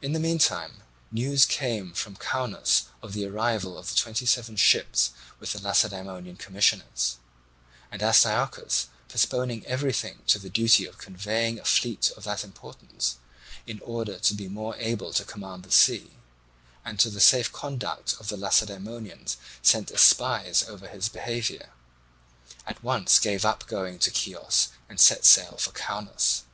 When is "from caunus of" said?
1.92-3.14